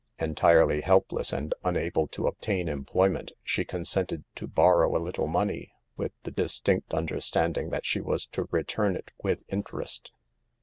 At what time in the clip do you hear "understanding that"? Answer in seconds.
6.91-7.85